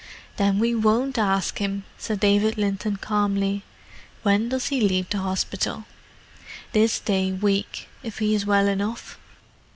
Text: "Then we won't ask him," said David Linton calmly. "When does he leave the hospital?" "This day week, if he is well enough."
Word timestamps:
"Then 0.37 0.57
we 0.57 0.73
won't 0.73 1.19
ask 1.19 1.59
him," 1.59 1.83
said 1.95 2.21
David 2.21 2.57
Linton 2.57 2.95
calmly. 2.97 3.61
"When 4.23 4.49
does 4.49 4.69
he 4.69 4.81
leave 4.81 5.07
the 5.09 5.19
hospital?" 5.19 5.85
"This 6.71 6.99
day 6.99 7.31
week, 7.31 7.87
if 8.01 8.17
he 8.17 8.33
is 8.33 8.43
well 8.43 8.67
enough." 8.67 9.19